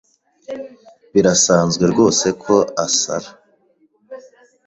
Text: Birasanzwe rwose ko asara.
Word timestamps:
Birasanzwe 1.13 1.83
rwose 1.91 2.27
ko 2.43 2.55
asara. 2.85 3.29